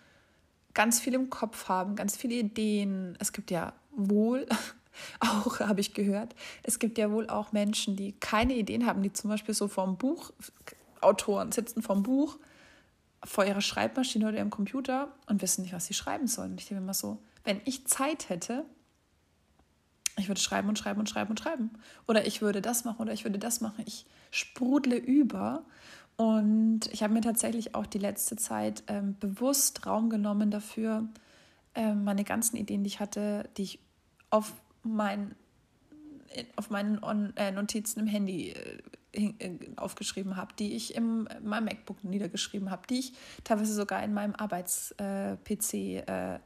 ganz 0.77 1.01
viel 1.01 1.15
im 1.15 1.31
Kopf 1.31 1.69
haben, 1.69 1.97
ganz 1.97 2.17
viele 2.17 2.35
Ideen. 2.35 3.17
Es 3.19 3.33
gibt 3.33 3.51
ja 3.51 3.73
wohl 3.91 4.47
auch, 5.21 5.59
habe 5.59 5.81
ich 5.81 5.95
gehört, 5.95 6.37
es 6.63 6.79
gibt 6.79 6.99
ja 6.99 7.11
wohl 7.11 7.29
auch 7.29 7.51
Menschen, 7.51 7.97
die 7.97 8.13
keine 8.13 8.55
Ideen 8.55 8.87
haben, 8.87 9.03
die 9.03 9.13
zum 9.13 9.31
Beispiel 9.31 9.55
so 9.55 9.67
vom 9.67 9.97
Buch, 9.97 10.31
Autoren 11.01 11.51
sitzen 11.51 11.83
vom 11.83 12.03
Buch 12.03 12.39
vor 13.25 13.45
ihrer 13.45 13.61
Schreibmaschine 13.61 14.29
oder 14.29 14.37
ihrem 14.37 14.51
Computer 14.51 15.09
und 15.27 15.43
wissen 15.43 15.63
nicht, 15.63 15.75
was 15.75 15.87
sie 15.87 15.95
schreiben 15.95 16.27
sollen. 16.27 16.57
Ich 16.59 16.67
denke 16.67 16.83
immer 16.83 16.95
so, 16.95 17.19
wenn 17.45 17.61
ich 17.65 17.87
Zeit 17.87 18.29
hätte, 18.29 18.65
ich 20.19 20.29
würde 20.29 20.41
schreiben 20.41 20.69
und 20.69 20.79
schreiben 20.79 21.01
und 21.01 21.09
schreiben 21.09 21.31
und 21.31 21.41
schreiben. 21.41 21.71
Oder 22.07 22.27
ich 22.27 22.41
würde 22.41 22.63
das 22.63 22.85
machen 22.85 23.03
oder 23.03 23.13
ich 23.13 23.25
würde 23.25 23.39
das 23.39 23.61
machen. 23.61 23.85
Ich 23.87 24.07
sprudle 24.31 24.97
über. 24.97 25.65
Und 26.17 26.87
ich 26.93 27.03
habe 27.03 27.13
mir 27.13 27.21
tatsächlich 27.21 27.75
auch 27.75 27.87
die 27.87 27.99
letzte 27.99 28.37
Zeit 28.37 28.85
ähm, 28.87 29.17
bewusst 29.21 29.87
Raum 29.87 30.09
genommen 30.09 30.51
dafür, 30.51 31.07
ähm, 31.75 32.05
meine 32.05 32.25
ganzen 32.25 32.57
Ideen, 32.57 32.83
die 32.83 32.89
ich 32.89 33.01
hatte, 33.01 33.49
die 33.57 33.63
ich 33.63 33.79
auf, 34.31 34.55
mein, 34.83 35.35
auf 36.57 36.71
meinen 36.71 37.03
On 37.05 37.35
äh, 37.37 37.53
Notizen 37.53 38.01
im 38.01 38.07
Handy 38.07 38.51
äh, 38.51 38.79
äh 39.13 39.59
aufgeschrieben 39.77 40.37
habe, 40.37 40.55
die 40.59 40.75
ich 40.75 40.95
in 40.95 41.29
meinem 41.43 41.67
MacBook 41.67 42.03
niedergeschrieben 42.03 42.71
habe, 42.71 42.87
die 42.89 43.01
ich 43.01 43.13
teilweise 43.45 43.75
sogar 43.75 44.03
in 44.03 44.15
meinem 44.15 44.35
Arbeits-PC 44.35 45.75
äh, 45.75 46.39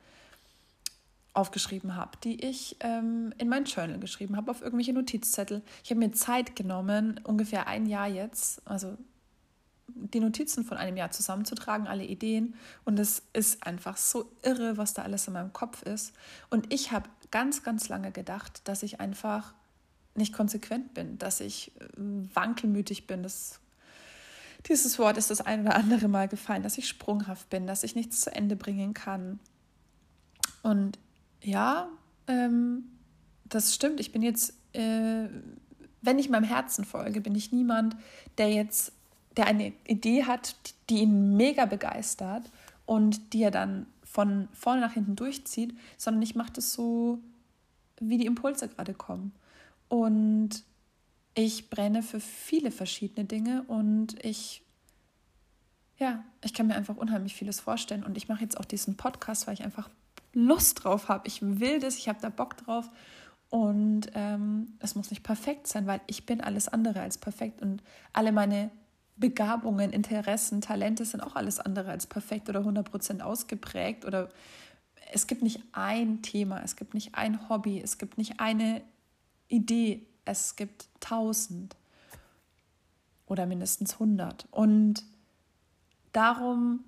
aufgeschrieben 1.33 1.95
habe, 1.95 2.19
die 2.25 2.45
ich 2.45 2.77
ähm, 2.81 3.33
in 3.39 3.49
mein 3.49 3.65
Journal 3.65 4.01
geschrieben 4.01 4.37
habe, 4.37 4.51
auf 4.51 4.63
irgendwelche 4.63 4.93
Notizzettel. 4.93 5.63
Ich 5.85 5.91
habe 5.91 6.01
mir 6.01 6.11
Zeit 6.11 6.57
genommen, 6.57 7.21
ungefähr 7.23 7.69
ein 7.69 7.87
Jahr 7.87 8.09
jetzt, 8.09 8.67
also 8.67 8.97
die 9.95 10.21
Notizen 10.21 10.65
von 10.65 10.77
einem 10.77 10.97
Jahr 10.97 11.11
zusammenzutragen, 11.11 11.87
alle 11.87 12.05
Ideen. 12.05 12.55
Und 12.85 12.99
es 12.99 13.23
ist 13.33 13.67
einfach 13.67 13.97
so 13.97 14.31
irre, 14.43 14.77
was 14.77 14.95
da 14.95 15.03
alles 15.03 15.27
in 15.27 15.35
meinem 15.35 15.53
Kopf 15.53 15.83
ist. 15.83 16.13
Und 16.51 16.73
ich 16.73 16.93
habe 16.93 17.09
ganz, 17.31 17.63
ganz 17.63 17.89
lange 17.89 18.13
gedacht, 18.13 18.63
dass 18.65 18.83
ich 18.83 19.01
einfach 19.01 19.55
nicht 20.15 20.33
konsequent 20.33 20.95
bin, 20.95 21.19
dass 21.19 21.41
ich 21.41 21.73
äh, 21.81 21.87
wankelmütig 22.35 23.07
bin. 23.07 23.23
Das, 23.23 23.61
dieses 24.67 24.99
Wort 24.99 25.17
ist 25.17 25.31
das 25.31 25.41
ein 25.41 25.63
oder 25.63 25.77
andere 25.77 26.09
Mal 26.09 26.29
gefallen, 26.29 26.63
dass 26.63 26.79
ich 26.79 26.89
sprunghaft 26.89 27.49
bin, 27.51 27.67
dass 27.67 27.85
ich 27.85 27.95
nichts 27.95 28.21
zu 28.21 28.35
Ende 28.35 28.57
bringen 28.57 28.95
kann. 28.95 29.39
Und 30.63 30.99
ja, 31.43 31.89
ähm, 32.27 32.85
das 33.45 33.75
stimmt. 33.75 34.01
Ich 34.01 34.13
bin 34.13 34.23
jetzt, 34.23 34.55
äh, 34.73 35.29
wenn 36.03 36.19
ich 36.19 36.29
meinem 36.29 36.45
Herzen 36.45 36.85
folge, 36.85 37.21
bin 37.21 37.35
ich 37.35 37.53
niemand, 37.53 37.97
der 38.39 38.51
jetzt, 38.51 38.93
der 39.37 39.47
eine 39.47 39.73
Idee 39.87 40.25
hat, 40.25 40.57
die 40.89 40.99
ihn 40.99 41.37
mega 41.37 41.67
begeistert 41.67 42.51
und 42.87 43.33
die 43.33 43.43
er 43.43 43.51
dann 43.51 43.87
von 44.03 44.49
vorne 44.53 44.81
nach 44.81 44.95
hinten 44.95 45.15
durchzieht, 45.15 45.77
sondern 45.97 46.23
ich 46.23 46.35
mache 46.35 46.53
das 46.53 46.73
so, 46.73 47.21
wie 48.01 48.19
die 48.19 48.27
Impulse 48.27 48.69
gerade 48.69 48.95
kommen. 48.95 49.33
Und 49.89 50.65
ich 51.35 51.71
brenne 51.71 52.03
für 52.03 52.19
viele 52.19 52.73
verschiedene 52.73 53.25
Dinge 53.25 53.63
und 53.69 54.23
ich, 54.25 54.63
ja, 55.99 56.25
ich 56.43 56.55
kann 56.55 56.67
mir 56.67 56.75
einfach 56.75 56.97
unheimlich 56.97 57.35
vieles 57.35 57.61
vorstellen. 57.61 58.03
Und 58.03 58.17
ich 58.17 58.29
mache 58.29 58.43
jetzt 58.43 58.59
auch 58.59 58.65
diesen 58.65 58.97
Podcast, 58.97 59.47
weil 59.47 59.55
ich 59.55 59.63
einfach 59.63 59.89
Lust 60.33 60.83
drauf 60.85 61.09
habe. 61.09 61.29
Ich 61.29 61.41
will 61.43 61.79
das, 61.79 61.97
ich 61.97 62.09
habe 62.09 62.21
da 62.21 62.31
Bock 62.31 62.57
drauf. 62.57 62.89
Und 63.49 64.11
ähm, 64.15 64.75
es 64.81 64.95
muss 64.95 65.11
nicht 65.11 65.23
perfekt 65.23 65.67
sein, 65.67 65.87
weil 65.87 66.01
ich 66.07 66.27
bin 66.27 66.41
alles 66.41 66.69
andere 66.69 67.01
als 67.01 67.19
perfekt. 67.19 67.63
Und 67.63 67.83
alle 68.13 68.33
meine 68.33 68.71
Begabungen, 69.21 69.93
Interessen, 69.93 70.61
Talente 70.61 71.05
sind 71.05 71.21
auch 71.21 71.37
alles 71.37 71.61
andere 71.61 71.91
als 71.91 72.07
perfekt 72.07 72.49
oder 72.49 72.61
100% 72.61 73.21
ausgeprägt. 73.21 74.05
Oder 74.05 74.31
es 75.13 75.27
gibt 75.27 75.43
nicht 75.43 75.63
ein 75.73 76.23
Thema, 76.23 76.63
es 76.63 76.77
gibt 76.77 76.95
nicht 76.95 77.15
ein 77.15 77.49
Hobby, 77.49 77.81
es 77.81 77.99
gibt 77.99 78.19
nicht 78.19 78.41
eine 78.41 78.83
Idee, 79.49 80.07
es 80.25 80.57
gibt 80.57 80.89
tausend 81.01 81.77
oder 83.27 83.47
mindestens 83.47 83.99
hundert. 83.99 84.47
Und 84.51 85.05
darum 86.13 86.85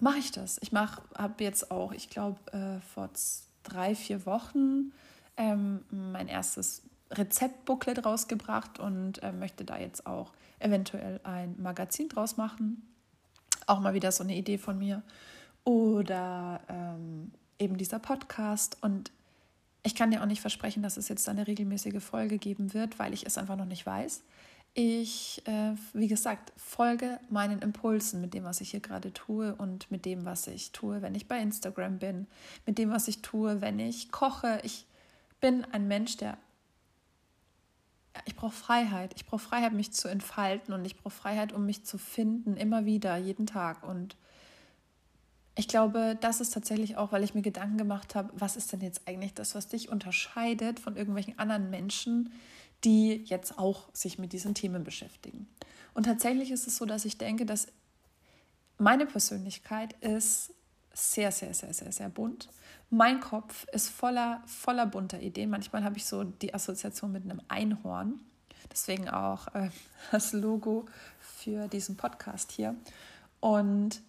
mache 0.00 0.18
ich 0.18 0.32
das. 0.32 0.58
Ich 0.62 0.72
mache, 0.72 1.02
habe 1.16 1.44
jetzt 1.44 1.70
auch, 1.70 1.92
ich 1.92 2.08
glaube, 2.08 2.40
äh, 2.52 2.80
vor 2.80 3.10
drei, 3.62 3.94
vier 3.94 4.26
Wochen 4.26 4.92
ähm, 5.36 5.84
mein 5.90 6.28
erstes 6.28 6.82
Rezeptbooklet 7.10 8.04
rausgebracht 8.04 8.78
und 8.78 9.22
äh, 9.22 9.32
möchte 9.32 9.64
da 9.64 9.78
jetzt 9.78 10.06
auch 10.06 10.32
eventuell 10.58 11.20
ein 11.24 11.54
Magazin 11.60 12.08
draus 12.08 12.36
machen. 12.36 12.82
Auch 13.66 13.80
mal 13.80 13.94
wieder 13.94 14.12
so 14.12 14.24
eine 14.24 14.36
Idee 14.36 14.58
von 14.58 14.78
mir. 14.78 15.02
Oder 15.64 16.60
ähm, 16.68 17.32
eben 17.58 17.76
dieser 17.76 17.98
Podcast. 17.98 18.78
Und 18.80 19.10
ich 19.82 19.94
kann 19.94 20.10
dir 20.10 20.22
auch 20.22 20.26
nicht 20.26 20.40
versprechen, 20.40 20.82
dass 20.82 20.96
es 20.96 21.08
jetzt 21.08 21.28
eine 21.28 21.46
regelmäßige 21.46 22.02
Folge 22.02 22.38
geben 22.38 22.74
wird, 22.74 22.98
weil 22.98 23.12
ich 23.14 23.26
es 23.26 23.38
einfach 23.38 23.56
noch 23.56 23.64
nicht 23.66 23.86
weiß. 23.86 24.22
Ich, 24.74 25.42
äh, 25.46 25.72
wie 25.94 26.08
gesagt, 26.08 26.52
folge 26.56 27.18
meinen 27.30 27.60
Impulsen 27.60 28.20
mit 28.20 28.34
dem, 28.34 28.44
was 28.44 28.60
ich 28.60 28.72
hier 28.72 28.80
gerade 28.80 29.12
tue 29.12 29.54
und 29.54 29.90
mit 29.90 30.04
dem, 30.04 30.26
was 30.26 30.46
ich 30.48 30.72
tue, 30.72 31.00
wenn 31.00 31.14
ich 31.14 31.28
bei 31.28 31.40
Instagram 31.40 31.98
bin, 31.98 32.26
mit 32.66 32.76
dem, 32.76 32.90
was 32.90 33.08
ich 33.08 33.22
tue, 33.22 33.62
wenn 33.62 33.78
ich 33.78 34.12
koche. 34.12 34.60
Ich 34.64 34.84
bin 35.40 35.64
ein 35.72 35.88
Mensch, 35.88 36.18
der 36.18 36.36
ich 38.24 38.36
brauche 38.36 38.54
Freiheit. 38.54 39.12
Ich 39.16 39.26
brauche 39.26 39.40
Freiheit, 39.40 39.72
mich 39.72 39.92
zu 39.92 40.08
entfalten 40.08 40.72
und 40.74 40.84
ich 40.84 40.96
brauche 40.96 41.14
Freiheit, 41.14 41.52
um 41.52 41.66
mich 41.66 41.84
zu 41.84 41.98
finden, 41.98 42.56
immer 42.56 42.84
wieder, 42.84 43.16
jeden 43.16 43.46
Tag. 43.46 43.86
Und 43.86 44.16
ich 45.54 45.68
glaube, 45.68 46.16
das 46.20 46.40
ist 46.40 46.52
tatsächlich 46.52 46.96
auch, 46.96 47.12
weil 47.12 47.24
ich 47.24 47.34
mir 47.34 47.42
Gedanken 47.42 47.78
gemacht 47.78 48.14
habe, 48.14 48.30
was 48.34 48.56
ist 48.56 48.72
denn 48.72 48.80
jetzt 48.80 49.08
eigentlich 49.08 49.34
das, 49.34 49.54
was 49.54 49.68
dich 49.68 49.88
unterscheidet 49.88 50.80
von 50.80 50.96
irgendwelchen 50.96 51.38
anderen 51.38 51.70
Menschen, 51.70 52.32
die 52.84 53.22
jetzt 53.24 53.58
auch 53.58 53.88
sich 53.94 54.18
mit 54.18 54.32
diesen 54.32 54.54
Themen 54.54 54.84
beschäftigen. 54.84 55.48
Und 55.94 56.04
tatsächlich 56.04 56.50
ist 56.50 56.66
es 56.66 56.76
so, 56.76 56.84
dass 56.84 57.04
ich 57.04 57.16
denke, 57.16 57.46
dass 57.46 57.68
meine 58.78 59.06
Persönlichkeit 59.06 59.94
ist 60.02 60.52
sehr, 60.96 61.30
sehr, 61.30 61.52
sehr, 61.52 61.74
sehr, 61.74 61.92
sehr 61.92 62.08
bunt. 62.08 62.48
Mein 62.88 63.20
Kopf 63.20 63.66
ist 63.72 63.90
voller, 63.90 64.42
voller 64.46 64.86
bunter 64.86 65.20
Ideen. 65.20 65.50
Manchmal 65.50 65.84
habe 65.84 65.98
ich 65.98 66.06
so 66.06 66.24
die 66.24 66.54
Assoziation 66.54 67.12
mit 67.12 67.24
einem 67.24 67.42
Einhorn. 67.48 68.20
Deswegen 68.72 69.08
auch 69.08 69.46
äh, 69.54 69.68
das 70.10 70.32
Logo 70.32 70.86
für 71.20 71.68
diesen 71.68 71.96
Podcast 71.96 72.50
hier. 72.52 72.74
Und 73.40 74.00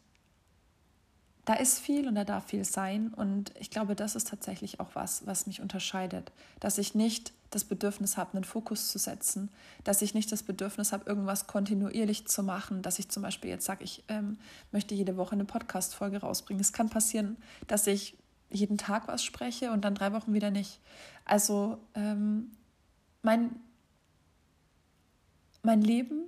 da 1.48 1.54
ist 1.54 1.80
viel 1.80 2.10
und 2.10 2.16
da 2.16 2.26
darf 2.26 2.48
viel 2.48 2.66
sein. 2.66 3.14
Und 3.14 3.54
ich 3.58 3.72
glaube, 3.72 3.96
das 3.96 4.18
ist 4.18 4.28
tatsächlich 4.28 4.82
auch 4.82 4.96
was, 4.96 5.26
was 5.26 5.48
mich 5.48 5.62
unterscheidet. 5.62 6.34
Dass 6.60 6.78
ich 6.78 6.94
nicht 6.94 7.32
das 7.52 7.64
Bedürfnis 7.64 8.18
habe, 8.18 8.34
einen 8.34 8.44
Fokus 8.44 8.92
zu 8.92 9.00
setzen, 9.00 9.50
dass 9.86 10.02
ich 10.02 10.14
nicht 10.14 10.30
das 10.30 10.44
Bedürfnis 10.44 10.92
habe, 10.92 11.10
irgendwas 11.10 11.48
kontinuierlich 11.48 12.28
zu 12.28 12.44
machen, 12.44 12.82
dass 12.82 13.00
ich 13.00 13.08
zum 13.08 13.24
Beispiel 13.24 13.50
jetzt 13.50 13.64
sage, 13.64 13.86
ich 13.86 14.04
ähm, 14.10 14.38
möchte 14.74 14.94
jede 14.94 15.16
Woche 15.16 15.32
eine 15.32 15.46
Podcast-Folge 15.46 16.18
rausbringen. 16.18 16.60
Es 16.60 16.74
kann 16.74 16.90
passieren, 16.90 17.38
dass 17.68 17.88
ich 17.88 18.18
jeden 18.50 18.78
Tag 18.78 19.08
was 19.08 19.24
spreche 19.24 19.72
und 19.72 19.86
dann 19.86 19.96
drei 19.96 20.12
Wochen 20.12 20.34
wieder 20.34 20.52
nicht. 20.52 20.82
Also 21.24 21.78
ähm, 21.96 22.52
mein, 23.22 23.56
mein 25.64 25.82
Leben 25.82 26.26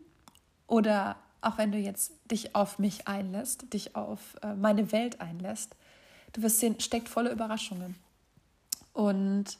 oder 0.65 1.17
auch 1.41 1.57
wenn 1.57 1.71
du 1.71 1.77
jetzt 1.77 2.11
dich 2.29 2.55
auf 2.55 2.79
mich 2.79 3.07
einlässt, 3.07 3.73
dich 3.73 3.95
auf 3.95 4.19
äh, 4.41 4.53
meine 4.53 4.91
Welt 4.91 5.21
einlässt, 5.21 5.75
du 6.33 6.41
wirst 6.41 6.59
sehen, 6.59 6.79
steckt 6.79 7.09
voller 7.09 7.31
Überraschungen. 7.31 7.95
Und 8.93 9.57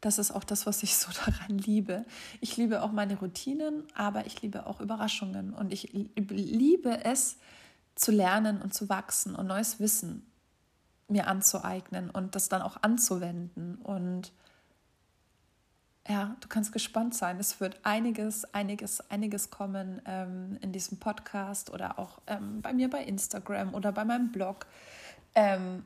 das 0.00 0.18
ist 0.18 0.32
auch 0.32 0.44
das, 0.44 0.66
was 0.66 0.82
ich 0.82 0.96
so 0.96 1.10
daran 1.24 1.58
liebe. 1.58 2.04
Ich 2.40 2.56
liebe 2.56 2.82
auch 2.82 2.92
meine 2.92 3.18
Routinen, 3.18 3.84
aber 3.94 4.26
ich 4.26 4.42
liebe 4.42 4.66
auch 4.66 4.80
Überraschungen. 4.80 5.54
Und 5.54 5.72
ich 5.72 5.92
liebe 6.16 7.04
es, 7.04 7.36
zu 7.94 8.10
lernen 8.10 8.60
und 8.60 8.74
zu 8.74 8.88
wachsen 8.88 9.36
und 9.36 9.46
neues 9.46 9.78
Wissen 9.78 10.26
mir 11.06 11.28
anzueignen 11.28 12.10
und 12.10 12.34
das 12.34 12.48
dann 12.48 12.62
auch 12.62 12.78
anzuwenden. 12.82 13.76
Und 13.76 14.32
ja, 16.06 16.36
du 16.40 16.48
kannst 16.48 16.72
gespannt 16.72 17.14
sein. 17.14 17.38
Es 17.40 17.60
wird 17.60 17.80
einiges, 17.82 18.44
einiges, 18.52 19.10
einiges 19.10 19.50
kommen 19.50 20.02
ähm, 20.04 20.58
in 20.60 20.72
diesem 20.72 20.98
Podcast 20.98 21.70
oder 21.70 21.98
auch 21.98 22.20
ähm, 22.26 22.60
bei 22.60 22.72
mir 22.74 22.90
bei 22.90 23.02
Instagram 23.04 23.74
oder 23.74 23.90
bei 23.92 24.04
meinem 24.04 24.30
Blog. 24.30 24.66
Ähm, 25.34 25.84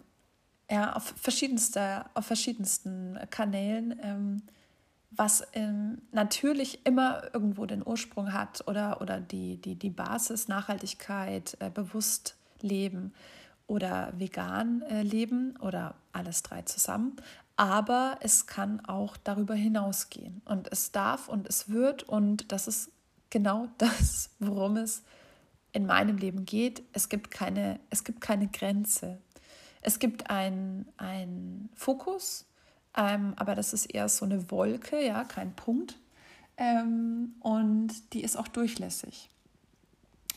ja, 0.71 0.93
auf, 0.95 1.15
verschiedenste, 1.17 2.05
auf 2.15 2.27
verschiedensten 2.27 3.19
Kanälen, 3.31 3.99
ähm, 4.03 4.43
was 5.11 5.47
ähm, 5.55 6.03
natürlich 6.13 6.85
immer 6.85 7.23
irgendwo 7.33 7.65
den 7.65 7.87
Ursprung 7.87 8.33
hat 8.33 8.67
oder, 8.67 9.01
oder 9.01 9.21
die, 9.21 9.57
die, 9.57 9.77
die 9.77 9.91
Basis 9.91 10.49
Nachhaltigkeit, 10.49 11.57
äh, 11.61 11.71
bewusst 11.71 12.37
leben 12.61 13.15
oder 13.67 14.13
vegan 14.17 14.83
äh, 14.83 15.03
leben 15.03 15.57
oder 15.61 15.95
alles 16.13 16.43
drei 16.43 16.63
zusammen. 16.63 17.17
Aber 17.59 18.19
es 18.21 18.47
kann 18.47 18.85
auch 18.85 19.17
darüber 19.17 19.57
hinausgehen 19.57 20.43
und 20.45 20.71
es 20.71 20.93
darf 20.93 21.29
und 21.29 21.49
es 21.49 21.69
wird 21.69 22.05
und 22.05 22.53
das 22.53 22.69
ist 22.69 22.93
genau 23.31 23.67
das, 23.79 24.31
worum 24.39 24.77
es 24.77 25.03
in 25.73 25.85
meinem 25.85 26.19
Leben 26.19 26.45
geht. 26.45 26.85
Es 26.93 27.09
gibt 27.09 27.33
keine, 27.33 27.81
es 27.91 28.05
gibt 28.05 28.21
keine 28.21 28.47
Grenze. 28.47 29.19
Es 29.81 29.99
gibt 29.99 30.31
einen 30.31 31.69
Fokus, 31.75 32.47
ähm, 32.97 33.33
aber 33.35 33.57
das 33.57 33.73
ist 33.73 33.87
eher 33.87 34.09
so 34.09 34.25
eine 34.25 34.53
Wolke, 34.53 35.05
ja, 35.05 35.25
kein 35.25 35.53
Punkt. 35.57 35.99
Ähm, 36.59 37.35
und 37.41 38.13
die 38.13 38.23
ist 38.23 38.37
auch 38.37 38.49
durchlässig. 38.49 39.31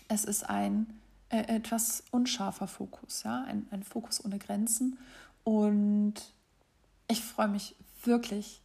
Es 0.07 0.25
ist 0.25 0.49
ein 0.49 0.87
äh, 1.29 1.55
etwas 1.55 2.03
unscharfer 2.09 2.67
Fokus, 2.67 3.21
ja, 3.23 3.43
ein, 3.43 3.67
ein 3.69 3.83
Fokus 3.83 4.25
ohne 4.25 4.39
Grenzen. 4.39 4.97
Und 5.43 6.15
ich 7.11 7.21
freue 7.21 7.49
mich 7.49 7.75
wirklich 8.03 8.61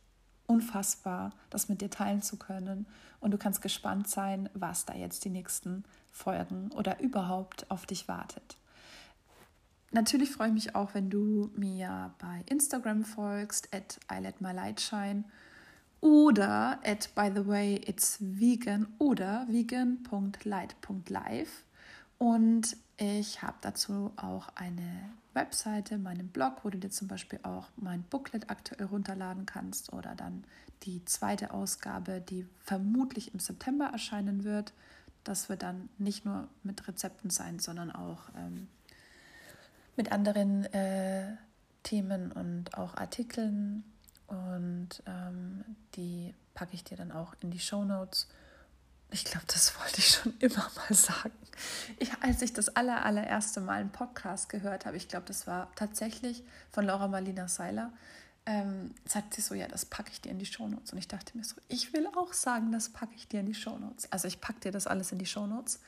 unfassbar, 0.47 1.33
das 1.51 1.69
mit 1.69 1.81
dir 1.81 1.91
teilen 1.91 2.23
zu 2.23 2.37
können. 2.37 2.87
Und 3.21 3.33
du 3.33 3.39
kannst 3.39 3.61
gespannt 3.61 4.09
sein, 4.09 4.49
was 4.55 4.85
da 4.85 4.95
jetzt 4.95 5.25
die 5.25 5.31
nächsten 5.31 5.85
Folgen 6.13 6.71
oder 6.73 7.01
überhaupt 7.01 7.69
auf 7.71 7.87
dich 7.87 8.07
wartet. 8.07 8.57
Natürlich 9.91 10.31
freue 10.31 10.47
ich 10.49 10.55
mich 10.55 10.75
auch, 10.75 10.95
wenn 10.95 11.11
du 11.11 11.51
mir 11.57 12.15
bei 12.19 12.45
Instagram 12.47 13.05
folgst, 13.05 13.73
at 13.75 13.99
I 14.13 14.21
let 14.21 14.41
my 14.41 14.53
light 14.53 14.81
shine 14.81 15.25
oder 16.01 16.79
at 16.85 17.15
by 17.15 17.31
the 17.35 17.47
way 17.47 17.77
it's 17.87 18.19
vegan 18.21 18.87
oder 18.99 19.47
vegan.light.live. 19.49 21.65
Und 22.19 22.77
ich 22.97 23.43
habe 23.43 23.57
dazu 23.61 24.13
auch 24.17 24.49
eine 24.55 25.11
Webseite, 25.37 25.99
meinen 25.99 26.29
Blog, 26.29 26.65
wo 26.65 26.71
du 26.71 26.79
dir 26.79 26.91
zum 26.91 27.07
Beispiel 27.07 27.39
auch 27.45 27.69
mein 27.77 28.03
Booklet 28.03 28.51
aktuell 28.51 28.87
runterladen 28.87 29.47
kannst 29.47 29.93
oder 29.93 30.17
dann 30.17 30.43
die 30.83 31.05
zweite 31.05 31.53
Ausgabe, 31.53 32.21
die 32.21 32.47
vermutlich 32.65 33.33
im 33.33 33.39
September 33.39 33.87
erscheinen 33.93 34.43
wird. 34.43 34.73
Das 35.23 35.49
wird 35.49 35.63
dann 35.63 35.89
nicht 35.99 36.25
nur 36.25 36.49
mit 36.65 36.89
Rezepten 36.89 37.31
sein, 37.31 37.59
sondern 37.61 37.93
auch 37.93 38.23
ähm, 38.37 38.67
mit 39.97 40.11
anderen 40.11 40.65
äh, 40.73 41.37
Themen 41.83 42.33
und 42.33 42.77
auch 42.77 42.97
Artikeln. 42.97 43.85
Und 44.27 45.03
ähm, 45.07 45.65
die 45.95 46.35
packe 46.55 46.75
ich 46.75 46.83
dir 46.83 46.97
dann 46.97 47.13
auch 47.13 47.35
in 47.41 47.51
die 47.51 47.61
Show 47.61 47.85
Notes. 47.85 48.29
Ich 49.11 49.25
glaube, 49.25 49.47
das 49.47 49.79
wollte 49.79 49.99
ich 49.99 50.09
schon 50.09 50.35
immer 50.39 50.71
mal 50.77 50.95
sagen. 50.95 51.33
Ich, 51.99 52.13
als 52.21 52.43
ich 52.43 52.53
das 52.53 52.69
aller, 52.77 53.05
allererste 53.05 53.61
Mal 53.61 53.81
einen 53.81 53.91
Podcast 53.91 54.49
gehört 54.49 54.85
habe, 54.85 54.97
ich 54.97 55.09
glaube, 55.09 55.27
das 55.27 55.47
war 55.47 55.71
tatsächlich 55.75 56.43
von 56.71 56.85
Laura 56.85 57.09
Marlina 57.09 57.49
Seiler, 57.49 57.93
ähm, 58.45 58.95
sagt 59.05 59.35
sie 59.35 59.41
so, 59.41 59.55
ja, 59.55 59.67
das 59.67 59.85
packe 59.85 60.11
ich 60.13 60.21
dir 60.21 60.31
in 60.31 60.39
die 60.39 60.47
Shownotes. 60.47 60.93
Und 60.93 60.99
ich 60.99 61.09
dachte 61.09 61.37
mir 61.37 61.45
so, 61.45 61.57
ich 61.69 61.93
will 61.93 62.07
auch 62.15 62.33
sagen, 62.33 62.73
das 62.73 62.91
packe 62.91 63.15
ich 63.17 63.27
dir 63.27 63.41
in 63.41 63.47
die 63.47 63.55
Shownotes. 63.55 64.13
Also 64.13 64.29
ich 64.29 64.41
packe 64.41 64.61
dir 64.61 64.73
das 64.73 64.87
alles 64.87 65.13
in 65.13 65.19
die 65.19 65.27
Shownotes. 65.27 65.81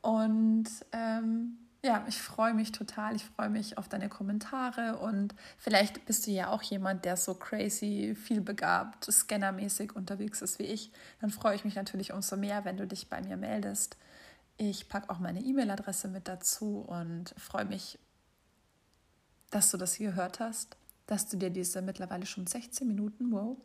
Und 0.00 0.68
ähm, 0.92 1.58
ja, 1.82 2.04
ich 2.08 2.20
freue 2.20 2.52
mich 2.52 2.72
total. 2.72 3.16
Ich 3.16 3.24
freue 3.24 3.48
mich 3.48 3.78
auf 3.78 3.88
deine 3.88 4.08
Kommentare 4.10 4.98
und 4.98 5.34
vielleicht 5.56 6.04
bist 6.04 6.26
du 6.26 6.30
ja 6.30 6.50
auch 6.50 6.62
jemand, 6.62 7.06
der 7.06 7.16
so 7.16 7.34
crazy, 7.34 8.14
vielbegabt, 8.14 9.10
scannermäßig 9.10 9.96
unterwegs 9.96 10.42
ist 10.42 10.58
wie 10.58 10.64
ich. 10.64 10.92
Dann 11.20 11.30
freue 11.30 11.54
ich 11.54 11.64
mich 11.64 11.76
natürlich 11.76 12.12
umso 12.12 12.36
mehr, 12.36 12.64
wenn 12.66 12.76
du 12.76 12.86
dich 12.86 13.08
bei 13.08 13.22
mir 13.22 13.38
meldest. 13.38 13.96
Ich 14.58 14.90
packe 14.90 15.08
auch 15.08 15.20
meine 15.20 15.40
E-Mail-Adresse 15.40 16.08
mit 16.08 16.28
dazu 16.28 16.80
und 16.80 17.34
freue 17.38 17.64
mich, 17.64 17.98
dass 19.50 19.70
du 19.70 19.78
das 19.78 19.94
hier 19.94 20.10
gehört 20.10 20.38
hast, 20.38 20.76
dass 21.06 21.28
du 21.28 21.38
dir 21.38 21.48
diese 21.48 21.80
mittlerweile 21.80 22.26
schon 22.26 22.46
16 22.46 22.86
Minuten, 22.86 23.32
wow, 23.32 23.56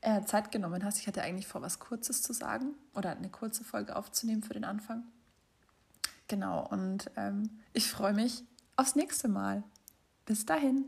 äh, 0.00 0.22
Zeit 0.24 0.50
genommen 0.50 0.82
hast. 0.82 0.98
Ich 0.98 1.06
hatte 1.06 1.22
eigentlich 1.22 1.46
vor, 1.46 1.60
was 1.60 1.78
Kurzes 1.78 2.22
zu 2.22 2.32
sagen 2.32 2.74
oder 2.94 3.10
eine 3.10 3.28
kurze 3.28 3.64
Folge 3.64 3.96
aufzunehmen 3.96 4.42
für 4.42 4.54
den 4.54 4.64
Anfang. 4.64 5.04
Genau, 6.30 6.64
und 6.70 7.10
ähm, 7.16 7.50
ich 7.72 7.90
freue 7.90 8.12
mich 8.12 8.44
aufs 8.76 8.94
nächste 8.94 9.26
Mal. 9.26 9.64
Bis 10.26 10.46
dahin. 10.46 10.84